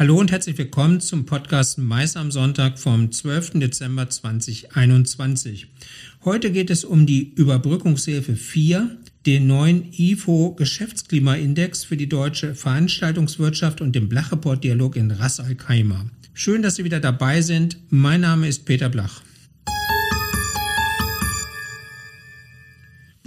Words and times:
Hallo 0.00 0.18
und 0.18 0.32
herzlich 0.32 0.56
willkommen 0.56 1.00
zum 1.00 1.26
Podcast 1.26 1.76
Mais 1.76 2.16
am 2.16 2.30
Sonntag 2.30 2.78
vom 2.78 3.12
12. 3.12 3.50
Dezember 3.56 4.08
2021. 4.08 5.66
Heute 6.24 6.52
geht 6.52 6.70
es 6.70 6.84
um 6.84 7.04
die 7.04 7.34
Überbrückungshilfe 7.34 8.34
4, 8.34 8.96
den 9.26 9.46
neuen 9.46 9.92
IFO 9.92 10.54
Geschäftsklimaindex 10.54 11.84
für 11.84 11.98
die 11.98 12.08
deutsche 12.08 12.54
Veranstaltungswirtschaft 12.54 13.82
und 13.82 13.94
den 13.94 14.08
Blach-Report-Dialog 14.08 14.96
in 14.96 15.10
Ras 15.10 15.38
Al 15.38 15.54
Khaimah. 15.54 16.06
Schön, 16.32 16.62
dass 16.62 16.76
Sie 16.76 16.84
wieder 16.84 17.00
dabei 17.00 17.42
sind. 17.42 17.76
Mein 17.90 18.22
Name 18.22 18.48
ist 18.48 18.64
Peter 18.64 18.88
Blach. 18.88 19.20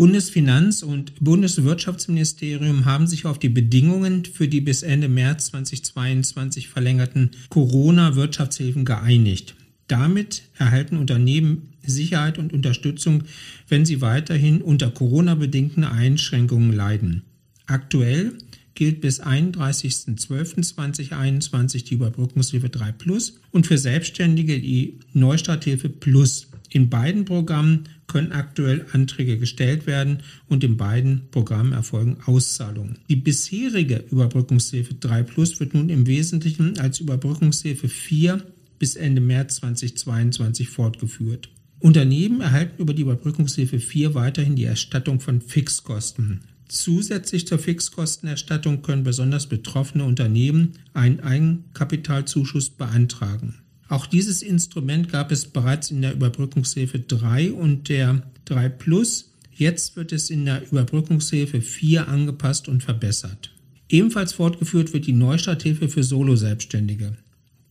Bundesfinanz- 0.03 0.83
und 0.83 1.13
Bundeswirtschaftsministerium 1.21 2.83
haben 2.83 3.07
sich 3.07 3.25
auf 3.25 3.39
die 3.39 3.47
Bedingungen 3.47 4.25
für 4.25 4.49
die 4.49 4.59
bis 4.59 4.83
Ende 4.83 5.07
März 5.07 5.45
2022 5.51 6.67
verlängerten 6.67 7.31
Corona-Wirtschaftshilfen 7.47 8.83
geeinigt. 8.83 9.55
Damit 9.87 10.41
erhalten 10.57 10.97
Unternehmen 10.97 11.69
Sicherheit 11.85 12.37
und 12.37 12.51
Unterstützung, 12.51 13.23
wenn 13.69 13.85
sie 13.85 14.01
weiterhin 14.01 14.61
unter 14.61 14.91
Corona-bedingten 14.91 15.85
Einschränkungen 15.85 16.73
leiden. 16.73 17.21
Aktuell 17.65 18.33
gilt 18.75 18.99
bis 18.99 19.23
31.12.2021 19.23 21.85
die 21.85 21.93
Überbrückungshilfe 21.93 22.67
3 22.67 22.91
Plus 22.91 23.39
und 23.51 23.67
für 23.67 23.77
Selbstständige 23.77 24.59
die 24.59 24.99
Neustarthilfe 25.13 25.87
Plus. 25.87 26.49
In 26.69 26.89
beiden 26.89 27.23
Programmen 27.23 27.85
können 28.13 28.31
aktuell 28.31 28.85
Anträge 28.91 29.39
gestellt 29.39 29.87
werden 29.87 30.19
und 30.47 30.63
in 30.63 30.77
beiden 30.77 31.23
Programmen 31.31 31.73
erfolgen 31.73 32.17
Auszahlungen. 32.27 32.99
Die 33.09 33.15
bisherige 33.15 34.05
Überbrückungshilfe 34.11 34.93
3 34.93 35.23
Plus 35.23 35.59
wird 35.59 35.73
nun 35.73 35.89
im 35.89 36.05
Wesentlichen 36.05 36.77
als 36.77 36.99
Überbrückungshilfe 36.99 37.89
4 37.89 38.43
bis 38.77 38.95
Ende 38.95 39.19
März 39.19 39.55
2022 39.55 40.69
fortgeführt. 40.69 41.49
Unternehmen 41.79 42.41
erhalten 42.41 42.79
über 42.79 42.93
die 42.93 43.01
Überbrückungshilfe 43.01 43.79
4 43.79 44.13
weiterhin 44.13 44.55
die 44.55 44.65
Erstattung 44.65 45.19
von 45.19 45.41
Fixkosten. 45.41 46.41
Zusätzlich 46.67 47.47
zur 47.47 47.57
Fixkostenerstattung 47.57 48.83
können 48.83 49.03
besonders 49.03 49.47
betroffene 49.47 50.03
Unternehmen 50.03 50.73
einen 50.93 51.19
Eigenkapitalzuschuss 51.19 52.69
beantragen. 52.69 53.55
Auch 53.93 54.07
dieses 54.07 54.41
Instrument 54.41 55.11
gab 55.11 55.31
es 55.31 55.45
bereits 55.45 55.91
in 55.91 56.01
der 56.01 56.15
Überbrückungshilfe 56.15 56.97
3 56.97 57.51
und 57.51 57.89
der 57.89 58.23
3 58.45 58.67
Plus. 58.69 59.35
Jetzt 59.51 59.95
wird 59.95 60.11
es 60.11 60.31
in 60.31 60.45
der 60.45 60.67
Überbrückungshilfe 60.67 61.61
4 61.61 62.07
angepasst 62.07 62.67
und 62.67 62.81
verbessert. 62.81 63.51
Ebenfalls 63.89 64.33
fortgeführt 64.33 64.93
wird 64.93 65.05
die 65.05 65.13
Neustarthilfe 65.13 65.89
für 65.89 66.01
Solo-Selbstständige. 66.01 67.17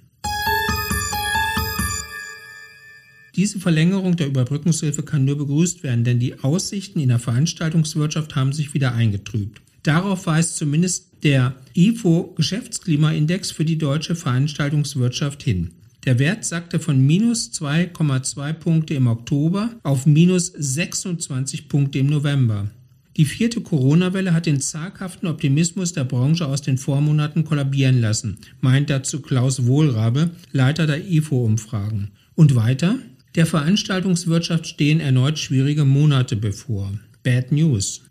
Diese 3.36 3.60
Verlängerung 3.60 4.16
der 4.16 4.28
Überbrückungshilfe 4.28 5.04
kann 5.04 5.26
nur 5.26 5.38
begrüßt 5.38 5.84
werden, 5.84 6.04
denn 6.04 6.20
die 6.20 6.40
Aussichten 6.40 7.00
in 7.00 7.10
der 7.10 7.20
Veranstaltungswirtschaft 7.20 8.36
haben 8.36 8.52
sich 8.52 8.74
wieder 8.74 8.94
eingetrübt. 8.94 9.62
Darauf 9.84 10.26
weist 10.26 10.58
zumindest 10.58 11.24
der 11.24 11.56
IFO 11.76 12.34
Geschäftsklimaindex 12.36 13.52
für 13.52 13.64
die 13.64 13.78
deutsche 13.78 14.16
Veranstaltungswirtschaft 14.16 15.44
hin. 15.44 15.72
Der 16.06 16.20
Wert 16.20 16.46
sackte 16.46 16.80
von 16.80 17.06
minus 17.06 17.52
2,2 17.52 18.54
Punkte 18.54 18.94
im 18.96 19.08
Oktober 19.08 19.76
auf 19.84 20.06
minus 20.06 20.48
26 20.48 21.70
Punkte 21.70 22.00
im 22.00 22.08
November. 22.08 22.72
Die 23.18 23.26
vierte 23.26 23.62
Corona-Welle 23.62 24.32
hat 24.32 24.46
den 24.46 24.62
zaghaften 24.62 25.28
Optimismus 25.28 25.92
der 25.92 26.04
Branche 26.04 26.46
aus 26.46 26.62
den 26.62 26.78
Vormonaten 26.78 27.46
kollabieren 27.46 28.00
lassen, 28.00 28.38
meint 28.62 28.92
dazu 28.92 29.24
Klaus 29.24 29.66
Wohlrabe, 29.66 30.30
Leiter 30.52 30.86
der 30.86 31.04
IFO-Umfragen. 31.10 32.12
Und 32.36 32.56
weiter? 32.56 33.00
Der 33.34 33.48
Veranstaltungswirtschaft 33.48 34.68
stehen 34.68 35.00
erneut 35.00 35.40
schwierige 35.40 35.84
Monate 35.84 36.36
bevor. 36.36 36.94
Bad 37.24 37.52
News. 37.52 38.04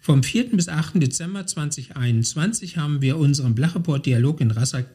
Vom 0.00 0.24
4. 0.24 0.56
bis 0.56 0.68
8. 0.68 1.00
Dezember 1.00 1.46
2021 1.46 2.78
haben 2.78 3.00
wir 3.00 3.16
unseren 3.16 3.54
Blacheport-Dialog 3.54 4.40
in 4.40 4.50
Ras 4.50 4.74
Al 4.74 4.86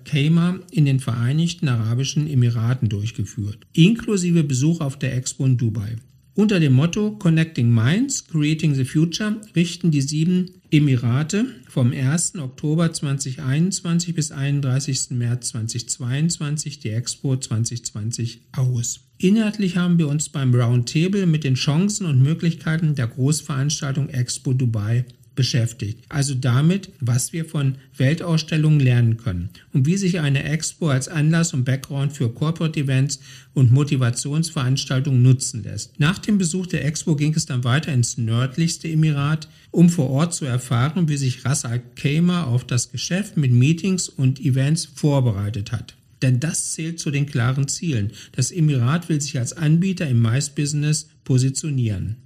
in 0.71 0.83
den 0.83 0.99
Vereinigten 0.99 1.69
Arabischen 1.69 2.29
Emiraten 2.29 2.89
durchgeführt, 2.89 3.59
inklusive 3.71 4.43
Besuch 4.43 4.81
auf 4.81 4.99
der 4.99 5.15
Expo 5.15 5.45
in 5.45 5.55
Dubai. 5.55 5.95
Unter 6.37 6.59
dem 6.59 6.73
Motto 6.73 7.13
Connecting 7.13 7.73
Minds, 7.73 8.27
Creating 8.27 8.75
the 8.75 8.85
Future 8.85 9.41
richten 9.55 9.89
die 9.89 10.01
sieben 10.01 10.51
Emirate 10.69 11.47
vom 11.67 11.91
1. 11.91 12.35
Oktober 12.35 12.93
2021 12.93 14.13
bis 14.13 14.31
31. 14.31 15.17
März 15.17 15.47
2022 15.47 16.77
die 16.77 16.91
Expo 16.91 17.37
2020 17.37 18.41
aus. 18.51 18.99
Inhaltlich 19.17 19.77
haben 19.77 19.97
wir 19.97 20.07
uns 20.07 20.29
beim 20.29 20.53
Roundtable 20.53 21.25
mit 21.25 21.43
den 21.43 21.55
Chancen 21.55 22.05
und 22.05 22.21
Möglichkeiten 22.21 22.93
der 22.93 23.07
Großveranstaltung 23.07 24.09
Expo 24.09 24.53
Dubai 24.53 25.05
beschäftigt. 25.37 26.03
Also 26.09 26.35
damit, 26.35 26.89
was 26.99 27.31
wir 27.31 27.45
von 27.45 27.75
Weltausstellungen 27.95 28.81
lernen 28.81 29.15
können 29.15 29.49
und 29.71 29.85
wie 29.85 29.95
sich 29.95 30.19
eine 30.19 30.43
Expo 30.43 30.89
als 30.89 31.07
Anlass 31.07 31.53
und 31.53 31.63
Background 31.63 32.11
für 32.11 32.29
Corporate 32.29 32.77
Events 32.77 33.21
und 33.53 33.71
Motivationsveranstaltungen 33.71 35.21
nutzen 35.21 35.63
lässt. 35.63 35.97
Nach 35.97 36.19
dem 36.19 36.37
Besuch 36.37 36.67
der 36.67 36.83
Expo 36.83 37.15
ging 37.15 37.33
es 37.33 37.45
dann 37.45 37.63
weiter 37.63 37.93
ins 37.93 38.17
nördlichste 38.17 38.89
Emirat, 38.89 39.47
um 39.71 39.89
vor 39.89 40.09
Ort 40.09 40.33
zu 40.33 40.43
erfahren, 40.43 41.07
wie 41.07 41.17
sich 41.17 41.45
Ras 41.45 41.63
Al 41.63 41.81
Khaimah 41.95 42.43
auf 42.43 42.65
das 42.65 42.91
Geschäft 42.91 43.37
mit 43.37 43.51
Meetings 43.51 44.09
und 44.09 44.41
Events 44.41 44.85
vorbereitet 44.85 45.71
hat. 45.71 45.95
Denn 46.23 46.39
das 46.39 46.73
zählt 46.73 46.99
zu 46.99 47.11
den 47.11 47.27
klaren 47.27 47.67
Zielen. 47.67 48.11
Das 48.31 48.51
Emirat 48.51 49.07
will 49.07 49.21
sich 49.21 49.37
als 49.37 49.53
Anbieter 49.53 50.07
im 50.09 50.19
Mais-Business 50.19 51.09
positionieren. 51.23 52.17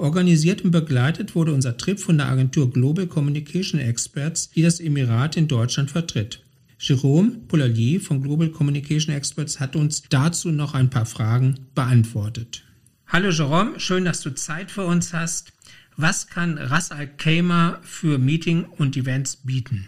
Organisiert 0.00 0.64
und 0.64 0.70
begleitet 0.70 1.34
wurde 1.34 1.52
unser 1.52 1.76
Trip 1.76 2.00
von 2.00 2.16
der 2.16 2.28
Agentur 2.28 2.72
Global 2.72 3.06
Communication 3.06 3.78
Experts, 3.78 4.48
die 4.48 4.62
das 4.62 4.80
Emirat 4.80 5.36
in 5.36 5.46
Deutschland 5.46 5.90
vertritt. 5.90 6.42
Jérôme 6.80 7.46
Poulalier 7.46 8.00
von 8.00 8.22
Global 8.22 8.48
Communication 8.48 9.14
Experts 9.14 9.60
hat 9.60 9.76
uns 9.76 10.04
dazu 10.08 10.52
noch 10.52 10.72
ein 10.72 10.88
paar 10.88 11.04
Fragen 11.04 11.66
beantwortet. 11.74 12.64
Hallo 13.08 13.28
Jérôme, 13.28 13.78
schön, 13.78 14.06
dass 14.06 14.22
du 14.22 14.30
Zeit 14.30 14.70
für 14.70 14.86
uns 14.86 15.12
hast. 15.12 15.52
Was 15.98 16.28
kann 16.28 16.56
Ras 16.56 16.92
Al 16.92 17.06
Khaimah 17.06 17.80
für 17.82 18.16
Meeting 18.16 18.64
und 18.78 18.96
Events 18.96 19.36
bieten? 19.36 19.84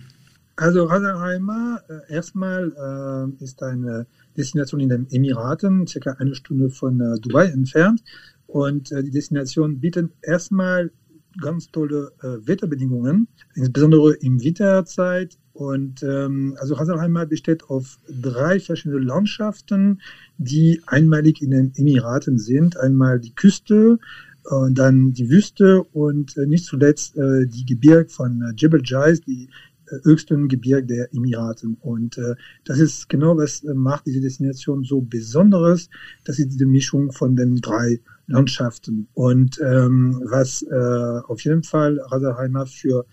Also 0.56 0.84
Ras 0.84 1.02
Al 1.02 1.14
Khaimah 1.14 1.80
äh, 1.88 2.12
erstmal 2.14 2.70
äh, 3.40 3.42
ist 3.42 3.62
eine 3.62 4.06
Destination 4.36 4.80
in 4.80 4.90
den 4.90 5.06
Emiraten, 5.10 5.86
circa 5.86 6.12
eine 6.18 6.34
Stunde 6.34 6.68
von 6.68 7.00
äh, 7.00 7.18
Dubai 7.18 7.46
entfernt. 7.46 8.02
Und 8.52 8.92
äh, 8.92 9.02
die 9.02 9.10
Destination 9.10 9.80
bietet 9.80 10.12
erstmal 10.20 10.90
ganz 11.40 11.70
tolle 11.70 12.12
äh, 12.22 12.46
Wetterbedingungen, 12.46 13.26
insbesondere 13.54 14.12
im 14.16 14.42
Winterzeit. 14.42 15.38
Und 15.54 16.02
ähm, 16.02 16.54
also 16.60 16.78
Hasselheimer 16.78 17.24
besteht 17.24 17.64
auf 17.70 17.98
drei 18.10 18.60
verschiedene 18.60 19.00
Landschaften, 19.00 20.02
die 20.36 20.82
einmalig 20.86 21.40
in 21.40 21.52
den 21.52 21.72
Emiraten 21.76 22.38
sind. 22.38 22.76
Einmal 22.76 23.20
die 23.20 23.34
Küste, 23.34 23.98
äh, 24.44 24.70
dann 24.72 25.14
die 25.14 25.30
Wüste 25.30 25.82
und 25.82 26.36
äh, 26.36 26.44
nicht 26.44 26.66
zuletzt 26.66 27.16
äh, 27.16 27.46
die 27.46 27.64
Gebirge 27.64 28.10
von 28.10 28.42
äh, 28.42 28.52
Jebel 28.54 28.82
Jais, 28.84 29.22
die 29.22 29.48
äh, 29.86 29.96
höchsten 30.04 30.48
Gebirge 30.48 30.86
der 30.86 31.14
Emiraten. 31.14 31.78
Und 31.80 32.18
äh, 32.18 32.34
das 32.64 32.78
ist 32.78 33.08
genau, 33.08 33.38
was 33.38 33.64
äh, 33.64 33.72
macht 33.72 34.04
diese 34.06 34.20
Destination 34.20 34.84
so 34.84 35.00
besonderes. 35.00 35.88
Das 36.24 36.38
ist 36.38 36.50
diese 36.50 36.66
Mischung 36.66 37.12
von 37.12 37.34
den 37.34 37.56
drei 37.56 38.00
Landschaften. 38.26 39.08
Und 39.14 39.60
ähm, 39.60 40.22
was 40.24 40.62
äh, 40.62 41.20
auf 41.26 41.42
jeden 41.42 41.62
Fall 41.62 41.98
Raserheimer 42.00 42.66
für 42.66 43.04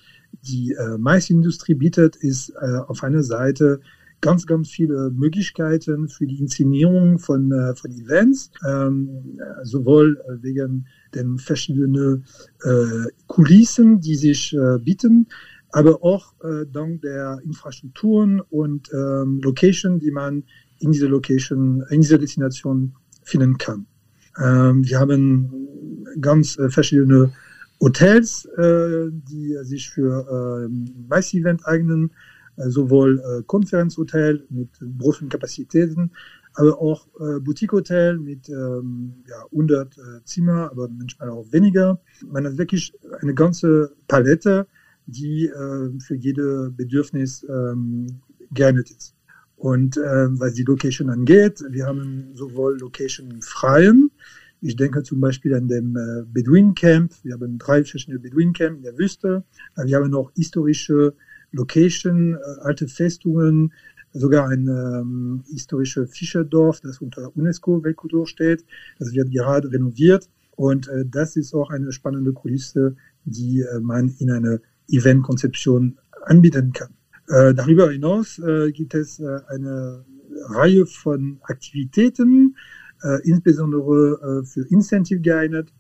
die 0.44 0.74
äh, 0.74 0.98
Maisindustrie 0.98 1.74
bietet, 1.74 2.16
ist 2.16 2.50
äh, 2.62 2.78
auf 2.88 3.04
einer 3.04 3.24
Seite 3.24 3.82
ganz, 4.22 4.46
ganz 4.46 4.70
viele 4.70 5.12
Möglichkeiten 5.12 6.10
für 6.10 6.28
die 6.28 6.40
Inszenierung 6.40 7.20
von, 7.20 7.52
äh, 7.52 7.76
von 7.76 7.92
Events, 7.92 8.52
ähm, 8.68 9.40
sowohl 9.64 10.22
wegen 10.42 10.88
den 11.16 11.38
verschiedenen 11.38 12.26
äh, 12.64 13.08
Kulissen, 13.28 14.02
die 14.02 14.16
sich 14.16 14.54
äh, 14.54 14.78
bieten, 14.80 15.28
aber 15.72 16.04
auch 16.04 16.34
äh, 16.44 16.66
dank 16.72 17.02
der 17.02 17.40
Infrastrukturen 17.44 18.42
und 18.42 18.90
ähm, 18.94 19.40
Location, 19.42 20.00
die 20.00 20.12
man 20.12 20.44
in 20.80 20.92
dieser 20.92 21.10
Location, 21.10 21.84
in 21.90 22.02
dieser 22.02 22.18
Destination 22.18 22.96
finden 23.24 23.58
kann. 23.58 23.86
Ähm, 24.42 24.84
wir 24.86 25.00
haben 25.00 25.68
ganz 26.22 26.58
äh, 26.58 26.70
verschiedene 26.70 27.32
Hotels, 27.82 28.46
äh, 28.58 29.10
die 29.12 29.58
sich 29.64 29.90
für 29.90 30.68
äh, 30.68 30.70
Mass-Event 31.08 31.66
eignen, 31.66 32.12
sowohl 32.58 33.20
äh, 33.20 33.44
Konferenzhotel 33.44 34.46
mit 34.50 34.70
großen 35.00 35.30
Kapazitäten, 35.30 36.12
aber 36.56 36.82
auch 36.82 37.08
äh, 37.20 37.40
Boutique-Hotel 37.40 38.18
mit 38.18 38.50
ähm, 38.50 39.24
ja, 39.30 39.46
100 39.52 39.98
äh, 39.98 40.02
Zimmer, 40.26 40.70
aber 40.72 40.90
manchmal 40.90 41.30
auch 41.30 41.52
weniger. 41.52 42.02
Man 42.26 42.46
hat 42.46 42.58
wirklich 42.58 42.94
eine 43.22 43.34
ganze 43.34 43.94
Palette, 44.08 44.68
die 45.06 45.46
äh, 45.46 46.00
für 46.00 46.16
jede 46.16 46.72
Bedürfnis 46.72 47.46
ähm, 47.48 48.20
geeignet 48.52 48.92
ist. 48.92 49.16
Und 49.56 49.98
äh, 49.98 50.28
was 50.40 50.54
die 50.54 50.64
Location 50.64 51.10
angeht, 51.10 51.64
wir 51.70 51.86
haben 51.86 52.32
sowohl 52.34 52.78
Location 52.80 53.30
im 53.32 53.42
Freien, 53.42 54.09
ich 54.62 54.76
denke 54.76 55.04
zum 55.04 55.20
Beispiel 55.20 55.54
an 55.56 55.68
dem 55.68 55.96
äh, 55.96 56.24
Bedouin 56.26 56.76
Camp. 56.76 57.14
Wir 57.24 57.34
haben 57.34 57.58
drei 57.58 57.84
verschiedene 57.84 58.20
Bedouin 58.20 58.54
Camp 58.54 58.78
in 58.78 58.84
der 58.84 58.98
Wüste. 58.98 59.44
Äh, 59.76 59.86
wir 59.86 59.98
haben 59.98 60.14
auch 60.14 60.32
historische 60.36 61.14
Location, 61.52 62.36
äh, 62.36 62.62
alte 62.62 62.88
Festungen, 62.88 63.74
sogar 64.12 64.50
ein 64.50 64.68
ähm, 64.68 65.44
historisches 65.48 66.12
Fischerdorf, 66.12 66.82
das 66.82 67.00
unter 67.00 67.36
UNESCO-Weltkultur 67.36 68.28
steht. 68.28 68.66
Das 68.98 69.14
wird 69.14 69.32
gerade 69.32 69.72
renoviert. 69.72 70.30
Und 70.56 70.90
äh, 70.90 71.06
das 71.06 71.38
ist 71.38 71.54
auch 71.54 71.70
eine 71.70 71.94
spannende 71.94 72.34
Kulisse, 72.34 72.96
die 73.24 73.62
äh, 73.62 73.80
man 73.80 74.14
in 74.20 74.30
einer 74.32 74.60
Eventkonzeption 74.90 75.98
anbieten 76.24 76.74
kann. 76.74 76.90
Äh, 77.30 77.54
darüber 77.54 77.92
hinaus 77.92 78.42
gibt 78.74 78.96
es 78.96 79.22
eine 79.22 80.04
Reihe 80.48 80.86
von 80.86 81.40
Aktivitäten, 81.44 82.56
äh, 83.04 83.22
insbesondere 83.24 84.42
äh, 84.42 84.46
für 84.46 84.62
Incentive 84.70 85.20
geeignet, 85.20 85.72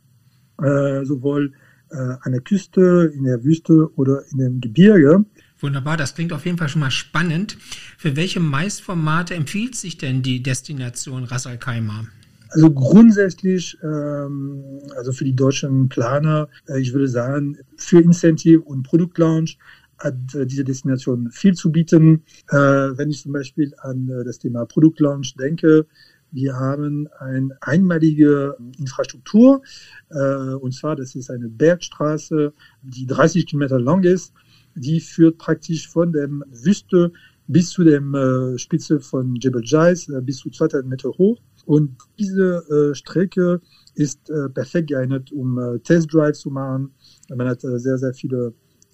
äh, 0.62 1.06
sowohl 1.06 1.54
äh, 1.92 1.96
an 1.96 2.32
der 2.32 2.42
Küste, 2.42 3.12
in 3.16 3.24
der 3.24 3.44
Wüste 3.44 3.90
oder 3.96 4.24
in 4.32 4.38
dem 4.38 4.62
Gebirge. 4.62 5.26
Wunderbar, 5.60 5.98
das 5.98 6.16
klingt 6.16 6.32
auf 6.32 6.46
jeden 6.46 6.58
Fall 6.58 6.70
schon 6.70 6.82
mal 6.82 6.92
spannend. 6.92 7.58
Für 7.98 8.16
welche 8.16 8.40
Maisformate 8.40 9.34
empfiehlt 9.34 9.76
sich 9.76 9.98
denn 9.98 10.22
die 10.22 10.42
Destination 10.42 11.26
Ras 11.26 11.48
Al 11.48 11.58
Khaimah? 11.58 12.06
Also 12.50 12.72
grundsätzlich, 12.72 13.78
ähm, 13.84 14.64
also 14.96 15.12
für 15.12 15.24
die 15.24 15.36
deutschen 15.36 15.90
Planer, 15.90 16.48
äh, 16.68 16.80
ich 16.80 16.94
würde 16.94 17.08
sagen, 17.08 17.58
für 17.78 18.02
Incentive 18.02 18.62
und 18.62 18.84
Produktlaunch 18.84 19.58
hat 20.00 20.16
äh, 20.34 20.48
diese 20.48 20.64
Destination 20.64 21.30
viel 21.30 21.54
zu 21.54 21.72
bieten. 21.72 22.24
Wenn 22.50 23.10
ich 23.10 23.22
zum 23.22 23.34
Beispiel 23.34 23.74
an 23.80 24.08
das 24.26 24.40
Thema 24.40 24.66
Produktlaunch 24.66 25.36
denke, 25.36 25.86
wir 26.32 26.56
haben 26.56 27.08
eine 27.20 27.58
einmalige 27.62 28.56
Infrastruktur, 28.78 29.62
äh, 30.10 30.54
und 30.54 30.74
zwar, 30.74 30.96
das 30.96 31.16
ist 31.16 31.30
eine 31.30 31.48
Bergstraße, 31.48 32.54
die 32.82 33.08
30 33.08 33.48
Kilometer 33.48 33.80
lang 33.80 34.04
ist. 34.04 34.34
Die 34.76 35.00
führt 35.00 35.38
praktisch 35.38 35.90
von 35.90 36.14
der 36.14 36.30
Wüste 36.30 37.12
bis 37.48 37.72
zu 37.72 37.84
der 37.84 38.02
äh, 38.02 38.58
Spitze 38.60 39.00
von 39.00 39.36
Jebel 39.36 39.64
Jais, 39.66 40.08
äh, 40.10 40.22
bis 40.22 40.38
zu 40.38 40.52
2000 40.52 40.88
Meter 40.88 41.10
hoch. 41.10 41.40
Und 41.66 41.98
diese 42.20 42.64
äh, 42.70 42.96
Strecke 42.96 43.62
ist 43.96 44.30
äh, 44.30 44.50
perfekt 44.50 44.90
geeignet, 44.90 45.32
um 45.32 45.58
äh, 45.58 45.80
Testdrives 45.80 46.40
zu 46.40 46.52
machen. 46.52 46.92
Man 47.30 47.48
hat 47.48 47.64
äh, 47.64 47.80
sehr, 47.80 47.98
sehr 47.98 48.14
viele 48.14 48.54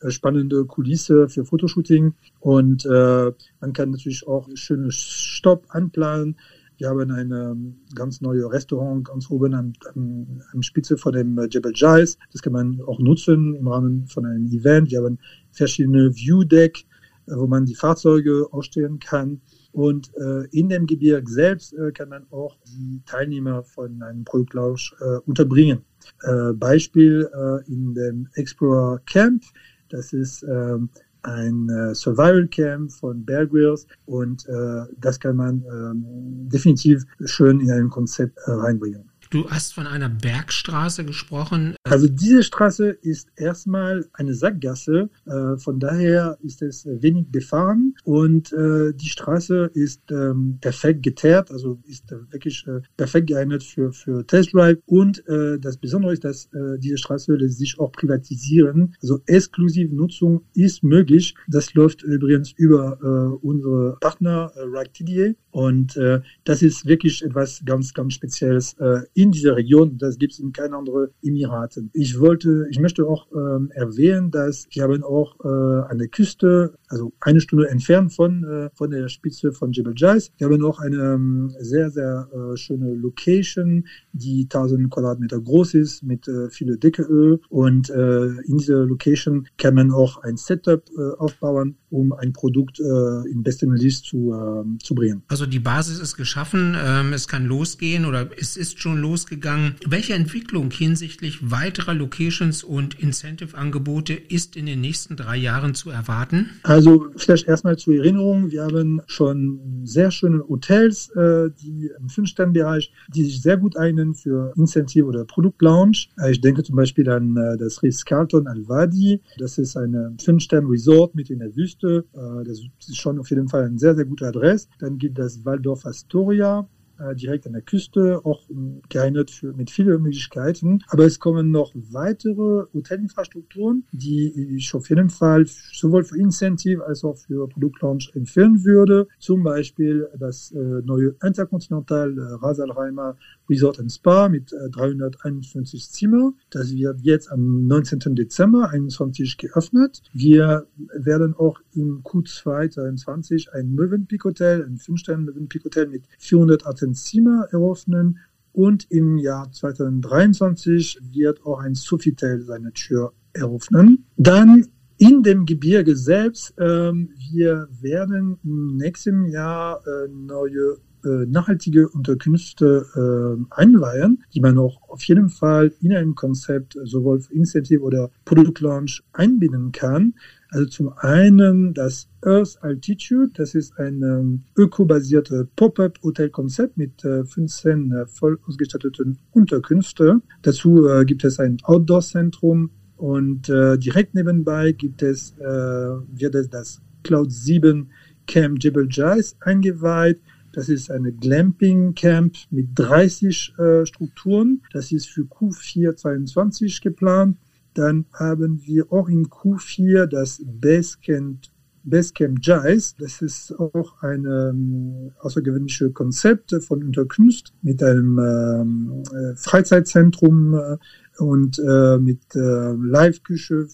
spannende 0.10 0.66
Kulisse 0.66 1.30
für 1.30 1.46
Fotoshooting 1.46 2.14
und 2.40 2.86
äh, 2.86 3.32
man 3.62 3.74
kann 3.74 3.92
natürlich 3.92 4.28
auch 4.28 4.48
schöne 4.54 4.92
Stopp 4.92 5.66
anplanen. 5.70 6.38
Wir 6.78 6.90
haben 6.90 7.12
ein 7.12 7.32
ähm, 7.32 7.76
ganz 7.96 8.22
neues 8.22 8.52
Restaurant 8.52 9.06
ganz 9.06 9.30
oben 9.30 9.54
am, 9.54 9.74
am, 9.94 10.42
am 10.52 10.62
Spitze 10.62 10.98
von 10.98 11.14
dem 11.14 11.38
äh, 11.38 11.48
Jebel 11.50 11.72
Jais. 11.74 12.18
Das 12.32 12.42
kann 12.42 12.54
man 12.54 12.82
auch 12.82 13.00
nutzen 13.00 13.56
im 13.56 13.68
Rahmen 13.68 14.08
von 14.08 14.26
einem 14.26 14.48
Event. 14.48 14.92
Wir 14.92 15.02
haben 15.02 15.20
verschiedene 15.52 16.14
View 16.16 16.44
Deck, 16.44 16.86
äh, 17.28 17.36
wo 17.36 17.48
man 17.48 17.66
die 17.66 17.76
Fahrzeuge 17.76 18.48
ausstellen 18.52 19.00
kann. 19.00 19.42
Und 19.72 20.12
äh, 20.16 20.48
in 20.52 20.70
dem 20.70 20.86
Gebirge 20.86 21.30
selbst 21.30 21.74
äh, 21.74 21.92
kann 21.92 22.10
man 22.10 22.26
auch 22.32 22.58
die 22.66 23.02
Teilnehmer 23.06 23.64
von 23.64 24.02
einem 24.02 24.26
Produktlaunch 24.26 24.96
äh, 25.00 25.18
unterbringen. 25.26 25.80
Äh, 26.24 26.54
Beispiel 26.54 27.30
in 27.68 27.94
dem 27.94 28.28
Explorer 28.36 29.00
Camp. 29.06 29.44
Das 29.90 30.14
ist 30.14 30.44
äh, 30.44 30.78
ein 31.26 31.70
äh, 31.70 31.96
Survival 31.96 32.48
Camp 32.48 32.92
von 32.92 33.26
Bear 33.26 33.46
Grylls 33.46 33.88
und 34.06 34.48
äh, 34.48 34.84
das 35.00 35.20
kann 35.20 35.36
man 35.36 35.62
äh, 35.62 36.52
definitiv 36.52 37.04
schön 37.26 37.60
in 37.60 37.72
ein 37.72 37.90
Konzept 37.90 38.38
äh, 38.46 38.52
reinbringen. 38.52 39.10
Du 39.36 39.50
hast 39.50 39.74
von 39.74 39.86
einer 39.86 40.08
Bergstraße 40.08 41.04
gesprochen. 41.04 41.76
Also 41.84 42.08
diese 42.08 42.42
Straße 42.42 42.88
ist 43.02 43.28
erstmal 43.36 44.08
eine 44.14 44.34
Sackgasse, 44.34 45.10
äh, 45.26 45.58
von 45.58 45.78
daher 45.78 46.38
ist 46.42 46.62
es 46.62 46.86
wenig 46.86 47.26
befahren 47.34 47.96
und 48.06 48.54
äh, 48.54 48.94
die 48.94 49.10
Straße 49.10 49.72
ist 49.74 50.10
ähm, 50.10 50.58
perfekt 50.62 51.04
geteert, 51.04 51.52
also 51.52 51.82
ist 51.86 52.16
wirklich 52.32 52.66
äh, 52.68 52.80
perfekt 52.96 53.28
geeignet 53.28 53.62
für, 53.62 53.92
für 53.92 54.26
Testdrive 54.26 54.78
und 54.86 55.28
äh, 55.28 55.60
das 55.60 55.76
Besondere 55.76 56.14
ist, 56.14 56.24
dass 56.24 56.46
äh, 56.54 56.80
diese 56.80 56.98
Straße 56.98 57.36
lässt 57.36 57.58
sich 57.58 57.78
auch 57.78 57.92
privatisieren, 57.92 58.96
also 59.02 59.20
exklusive 59.26 59.94
Nutzung 59.94 60.46
ist 60.54 60.82
möglich. 60.82 61.36
Das 61.50 61.74
läuft 61.74 62.04
übrigens 62.04 62.54
über 62.54 62.98
äh, 63.04 63.46
unsere 63.46 63.98
Partner 64.00 64.54
äh, 64.56 64.62
RightTDA 64.62 65.34
und 65.52 65.98
das 66.44 66.62
ist 66.62 66.86
wirklich 66.86 67.24
etwas 67.24 67.62
ganz, 67.66 67.94
ganz 67.94 68.14
Spezielles 68.14 68.74
äh, 68.74 69.04
in 69.26 69.32
dieser 69.32 69.56
Region. 69.56 69.98
Das 69.98 70.18
gibt 70.18 70.34
es 70.34 70.40
in 70.40 70.54
keinen 70.54 70.76
anderen 70.76 71.10
Emiraten. 71.24 71.90
Ich 71.94 72.20
wollte, 72.20 72.68
ich 72.70 72.80
möchte 72.80 73.08
auch 73.08 73.28
ähm, 73.34 73.72
erwähnen, 73.74 74.30
dass 74.30 74.68
wir 74.70 74.84
haben 74.84 75.04
auch 75.04 75.36
äh, 75.44 75.48
an 75.90 75.98
der 75.98 76.08
Küste, 76.10 76.76
also 76.88 77.12
eine 77.20 77.42
Stunde 77.42 77.68
entfernt 77.70 78.14
von, 78.14 78.44
äh, 78.44 78.70
von 78.76 78.92
der 78.92 79.10
Spitze 79.10 79.52
von 79.52 79.72
Jebel 79.72 79.94
Jais, 79.96 80.32
wir 80.38 80.48
haben 80.48 80.64
auch 80.64 80.80
eine 80.80 81.16
ähm, 81.16 81.56
sehr, 81.60 81.90
sehr 81.90 82.30
äh, 82.32 82.56
schöne 82.56 82.94
Location, 82.94 83.88
die 84.14 84.44
1000 84.44 84.92
Quadratmeter 84.92 85.42
groß 85.42 85.74
ist, 85.74 86.04
mit 86.04 86.28
äh, 86.28 86.50
viele 86.50 86.78
Deckeöl. 86.78 87.40
Und 87.50 87.90
äh, 87.90 88.28
in 88.46 88.58
dieser 88.58 88.86
Location 88.86 89.48
kann 89.58 89.76
man 89.76 89.92
auch 89.92 90.18
ein 90.22 90.38
Setup 90.38 90.84
äh, 90.98 91.18
aufbauen, 91.18 91.78
um 91.96 92.12
ein 92.14 92.34
Produkt 92.34 92.80
äh, 92.80 93.30
in 93.30 93.44
besten 93.44 93.74
List 93.76 94.06
zu, 94.06 94.34
äh, 94.34 94.78
zu 94.84 94.96
bringen. 94.96 95.24
Also 95.28 95.46
die 95.46 95.60
Basis 95.60 96.00
ist 96.00 96.18
geschaffen, 96.18 96.76
ähm, 96.78 97.14
es 97.14 97.28
kann 97.28 97.46
losgehen 97.46 98.06
oder 98.06 98.30
es 98.38 98.58
ist 98.58 98.80
schon 98.80 99.00
losgegangen. 99.00 99.76
Welche 99.88 100.14
Entwicklung 100.14 100.72
hinsichtlich 100.72 101.52
weiterer 101.52 101.94
Locations 101.94 102.64
und 102.64 103.00
Incentive-Angebote 103.00 104.14
ist 104.14 104.56
in 104.56 104.66
den 104.66 104.82
nächsten 104.82 105.16
drei 105.16 105.38
Jahren 105.38 105.74
zu 105.74 105.90
erwarten? 105.90 106.50
Also 106.64 107.08
vielleicht 107.16 107.48
erstmal 107.48 107.78
zur 107.78 107.96
Erinnerung, 107.96 108.52
wir 108.52 108.64
haben 108.64 109.02
schon 109.08 109.82
sehr 109.84 110.12
schöne 110.12 110.44
Hotels, 110.48 111.10
äh, 111.12 111.50
die 111.62 111.92
im 112.00 112.10
Fünf-Sterne-Bereich, 112.10 112.92
die 113.14 113.24
sich 113.24 113.42
sehr 113.42 113.58
gut 113.58 113.78
eignen 113.78 114.14
für 114.14 114.54
Incentive 114.58 115.06
oder 115.06 115.24
Produktlaunch. 115.26 116.10
Äh, 116.20 116.32
ich 116.32 116.42
denke 116.42 116.64
zum 116.64 116.76
Beispiel 116.76 117.10
an 117.10 117.38
äh, 117.38 117.58
das 117.58 117.82
Ritz-Carlton 117.82 118.48
Al-Wadi. 118.48 119.22
Das 119.38 119.58
ist 119.58 119.78
ein 119.78 120.18
Fünf-Sterne-Resort 120.22 121.16
mit 121.16 121.30
in 121.30 121.40
der 121.40 121.56
Wüste. 121.56 121.85
Äh, 121.86 122.44
das 122.44 122.62
ist 122.88 122.98
schon 122.98 123.20
auf 123.20 123.30
jeden 123.30 123.48
Fall 123.48 123.66
ein 123.66 123.78
sehr, 123.78 123.96
sehr 123.96 124.06
guter 124.06 124.28
Adress. 124.28 124.68
Dann 124.80 124.98
gibt 124.98 125.20
es 125.20 125.46
Waldorf 125.46 125.86
Astoria 125.86 126.68
direkt 127.16 127.48
an 127.48 127.54
der 127.54 127.62
Küste, 127.62 128.22
auch 128.24 128.42
geeignet 128.90 129.32
für, 129.32 129.54
mit 129.54 129.70
vielen 129.70 130.02
Möglichkeiten. 130.02 130.80
Aber 130.88 131.06
es 131.06 131.20
kommen 131.20 131.52
noch 131.52 131.72
weitere 131.92 132.66
Hotelinfrastrukturen, 132.74 133.86
die 133.92 134.56
ich 134.56 134.74
auf 134.74 134.90
jeden 134.90 135.10
Fall 135.10 135.46
sowohl 135.74 136.04
für 136.04 136.18
Incentive 136.18 136.86
als 136.86 137.04
auch 137.04 137.18
für 137.18 137.48
Produktlaunch 137.48 138.12
empfehlen 138.16 138.64
würde. 138.64 139.08
Zum 139.20 139.44
Beispiel 139.44 140.08
das 140.18 140.52
äh, 140.52 140.58
neue 140.58 141.16
Intercontinental 141.24 142.18
äh, 142.18 142.22
Ras 142.44 142.60
Al 142.60 142.70
Khaimah 142.70 143.18
Resort 143.50 143.80
and 143.80 143.92
Spa 143.92 144.30
mit 144.30 144.52
äh, 144.54 144.70
351 144.70 145.90
Zimmer. 145.90 146.34
Das 146.50 146.74
wird 146.74 147.02
jetzt 147.02 147.32
am 147.32 147.68
19. 147.68 148.16
Dezember 148.16 148.70
21 148.70 149.38
geöffnet. 149.38 150.02
Wir 150.14 150.68
werden 150.94 151.34
auch 151.36 151.60
im 151.74 152.02
Q2 152.04 152.70
2020 152.72 153.54
ein 153.54 153.74
Mövenpick 153.74 154.24
Hotel, 154.24 154.64
ein 154.64 154.78
5-Sterne 154.78 155.24
Mövenpick 155.24 155.64
Hotel 155.64 155.88
mit 155.88 156.04
418 156.20 156.85
Zimmer 156.94 157.48
eröffnen. 157.52 158.20
Und 158.52 158.90
im 158.90 159.18
Jahr 159.18 159.52
2023 159.52 161.00
wird 161.12 161.46
auch 161.46 161.60
ein 161.60 161.76
Sofitel 161.76 162.42
seine 162.42 162.72
Tür 162.72 163.12
eröffnen. 163.34 164.06
Dann 164.16 164.68
In 164.98 165.24
dem 165.24 165.46
Gebirge 165.46 165.98
selbst, 165.98 166.54
ähm, 166.58 167.10
wir 167.32 167.68
werden 167.82 168.40
im 168.46 168.78
nächsten 168.78 169.26
Jahr 169.26 169.82
äh, 169.86 170.08
neue 170.08 170.78
äh, 171.04 171.26
nachhaltige 171.28 171.90
Unterkünfte 171.90 172.86
äh, 172.96 173.46
einweihen, 173.52 174.24
die 174.34 174.40
man 174.40 174.58
auch 174.58 174.82
auf 174.88 175.04
jeden 175.04 175.28
Fall 175.28 175.74
in 175.82 175.92
einem 175.92 176.16
Konzept 176.16 176.78
sowohl 176.86 177.20
für 177.20 177.34
Initiative 177.34 177.82
oder 177.82 178.10
Produktlaunch 178.24 179.04
einbinden 179.12 179.74
kann. 179.74 180.14
Also 180.52 180.68
zum 180.68 180.94
einen 180.98 181.74
das 181.74 182.08
Earth 182.22 182.58
Altitude, 182.62 183.32
das 183.34 183.56
ist 183.56 183.78
ein 183.80 184.02
ähm, 184.04 184.44
ökobasierte 184.58 185.48
Pop-up-Hotel-Konzept 185.56 186.78
mit 186.78 187.04
äh, 187.04 187.26
15 187.26 187.92
äh, 187.92 188.06
voll 188.06 188.40
ausgestatteten 188.48 189.18
Unterkünfte. 189.32 190.22
Dazu 190.44 190.88
äh, 190.88 191.06
gibt 191.06 191.24
es 191.24 191.40
ein 191.40 191.58
Outdoor-Zentrum 191.64 192.70
und 192.98 193.50
äh, 193.50 193.78
direkt 193.78 194.16
nebenbei 194.16 194.72
gibt 194.72 195.02
es, 195.02 195.36
äh, 195.40 195.44
wird 195.44 196.36
es 196.36 196.50
das 196.50 196.82
Cloud 197.04 197.32
7 197.32 197.90
Camp 198.28 198.64
Jebel 198.64 198.88
Jais 198.90 199.36
eingeweiht. 199.42 200.20
Das 200.54 200.70
ist 200.70 200.90
eine 200.90 201.12
Glamping-Camp 201.12 202.34
mit 202.50 202.70
30 202.76 203.56
äh, 203.58 203.86
Strukturen. 203.86 204.62
Das 204.72 204.92
ist 204.92 205.10
für 205.10 205.24
Q4 205.24 205.96
22 205.96 206.80
geplant. 206.80 207.38
Dann 207.76 208.06
haben 208.14 208.62
wir 208.66 208.92
auch 208.92 209.10
in 209.10 209.28
Q4 209.28 210.08
das 210.08 210.42
Basecamp 210.44 211.46
Basecamp 211.86 212.40
Jais. 212.42 212.96
Das 212.98 213.22
ist 213.22 213.54
auch 213.60 214.02
ein 214.02 214.26
ähm, 214.26 215.12
außergewöhnliches 215.20 215.94
Konzept 215.94 216.56
von 216.68 216.84
Unterkunft 216.84 217.54
mit 217.62 217.84
einem 217.84 218.18
ähm, 218.18 219.04
äh, 219.14 219.36
Freizeitzentrum 219.36 220.56
äh, 220.56 220.78
und 221.22 221.60
äh, 221.60 221.98
mit 222.00 222.36
äh, 222.36 222.40
Live-Küche, 222.74 223.68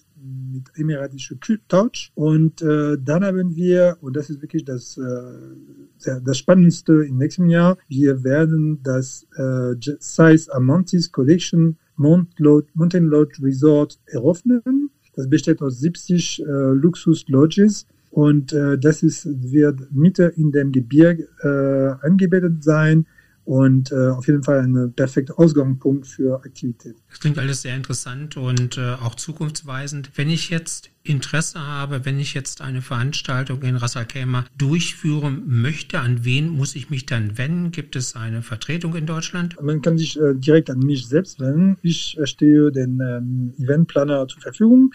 mit 0.51 0.69
emiratischer 0.75 1.35
Touch. 1.67 2.11
Und 2.15 2.61
äh, 2.61 2.97
dann 3.01 3.23
haben 3.23 3.55
wir, 3.55 3.97
und 4.01 4.15
das 4.15 4.29
ist 4.29 4.41
wirklich 4.41 4.65
das, 4.65 4.97
äh, 4.97 6.19
das 6.23 6.37
Spannendste 6.37 7.05
im 7.05 7.17
nächsten 7.17 7.49
Jahr, 7.49 7.77
wir 7.87 8.23
werden 8.23 8.81
das 8.83 9.25
äh, 9.37 9.73
Size 9.99 10.53
Amantis 10.53 11.11
Collection 11.11 11.77
Mountain 11.95 13.05
Lodge 13.05 13.43
Resort 13.43 13.99
eröffnen. 14.05 14.89
Das 15.15 15.29
besteht 15.29 15.61
aus 15.61 15.79
70 15.79 16.39
äh, 16.39 16.43
Luxus-Lodges 16.43 17.85
und 18.11 18.53
äh, 18.53 18.77
das 18.77 19.03
ist, 19.03 19.27
wird 19.51 19.91
Mitte 19.91 20.33
in 20.35 20.51
dem 20.51 20.71
Gebirge 20.71 21.27
äh, 21.41 22.05
angebettet 22.05 22.63
sein 22.63 23.05
und 23.45 23.91
äh, 23.91 24.09
auf 24.09 24.27
jeden 24.27 24.43
Fall 24.43 24.59
ein 24.59 24.93
perfekter 24.93 25.37
Ausgangspunkt 25.39 26.07
für 26.07 26.35
Aktivität. 26.43 26.95
Das 27.09 27.19
klingt 27.19 27.37
alles 27.39 27.63
sehr 27.63 27.75
interessant 27.75 28.37
und 28.37 28.77
äh, 28.77 28.93
auch 29.01 29.15
zukunftsweisend. 29.15 30.11
Wenn 30.15 30.29
ich 30.29 30.49
jetzt 30.49 30.91
Interesse 31.03 31.59
habe, 31.59 32.05
wenn 32.05 32.19
ich 32.19 32.35
jetzt 32.35 32.61
eine 32.61 32.81
Veranstaltung 32.83 33.63
in 33.63 33.75
Ras 33.75 33.97
Al 33.97 34.05
Khaimah 34.05 34.45
durchführen 34.57 35.43
möchte, 35.47 35.99
an 35.99 36.23
wen 36.23 36.49
muss 36.49 36.75
ich 36.75 36.91
mich 36.91 37.07
dann 37.07 37.39
wenden? 37.39 37.71
Gibt 37.71 37.95
es 37.95 38.15
eine 38.15 38.43
Vertretung 38.43 38.95
in 38.95 39.07
Deutschland? 39.07 39.59
Man 39.61 39.81
kann 39.81 39.97
sich 39.97 40.19
äh, 40.19 40.35
direkt 40.35 40.69
an 40.69 40.79
mich 40.79 41.07
selbst 41.07 41.39
wenden. 41.39 41.77
Ich 41.81 42.19
stehe 42.25 42.71
den 42.71 42.99
ähm, 42.99 43.53
Eventplaner 43.57 44.27
zur 44.27 44.41
Verfügung. 44.41 44.93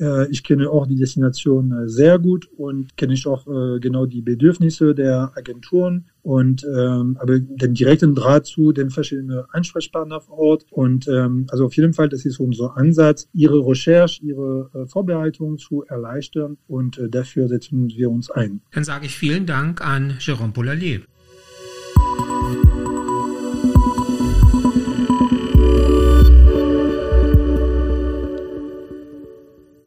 Äh, 0.00 0.30
ich 0.30 0.42
kenne 0.42 0.70
auch 0.70 0.86
die 0.86 0.96
Destination 0.96 1.72
äh, 1.72 1.88
sehr 1.88 2.18
gut 2.18 2.48
und 2.56 2.96
kenne 2.96 3.14
ich 3.14 3.26
auch 3.26 3.46
äh, 3.46 3.80
genau 3.80 4.06
die 4.06 4.22
Bedürfnisse 4.22 4.94
der 4.94 5.32
Agenturen 5.34 6.06
und 6.22 6.64
ähm, 6.64 7.16
aber 7.20 7.38
den 7.38 7.74
direkten 7.74 8.14
Draht 8.14 8.46
zu 8.46 8.72
den 8.72 8.90
verschiedenen 8.90 9.44
Ansprechpartnern 9.50 10.20
vor 10.20 10.38
Ort 10.38 10.66
und 10.70 11.08
ähm, 11.08 11.46
also 11.50 11.66
auf 11.66 11.76
jeden 11.76 11.94
Fall 11.94 12.08
das 12.08 12.24
ist 12.24 12.38
unser 12.40 12.76
Ansatz, 12.76 13.28
ihre 13.32 13.58
Recherche, 13.66 14.22
ihre 14.22 14.70
äh, 14.74 14.86
Vorbereitung 14.86 15.58
zu 15.58 15.84
erleichtern 15.84 16.58
und 16.66 16.98
äh, 16.98 17.08
dafür 17.08 17.48
setzen 17.48 17.88
wir 17.88 18.10
uns 18.10 18.30
ein. 18.30 18.60
Dann 18.72 18.84
sage 18.84 19.06
ich 19.06 19.16
vielen 19.16 19.46
Dank 19.46 19.80
an 19.84 20.12
Jérôme 20.18 20.52
Poulalier. 20.52 21.00